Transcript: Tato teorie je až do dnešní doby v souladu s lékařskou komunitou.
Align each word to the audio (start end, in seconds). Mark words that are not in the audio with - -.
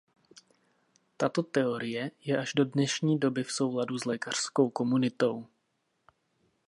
Tato 1.17 1.43
teorie 1.43 2.11
je 2.25 2.37
až 2.37 2.53
do 2.53 2.65
dnešní 2.65 3.19
doby 3.19 3.43
v 3.43 3.51
souladu 3.51 3.97
s 3.99 4.05
lékařskou 4.05 4.69
komunitou. 4.69 5.47